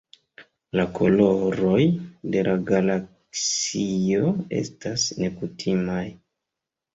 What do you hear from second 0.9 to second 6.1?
koloroj de la galaksioj estas nekutimaj.